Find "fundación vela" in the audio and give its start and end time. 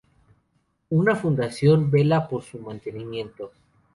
1.15-2.27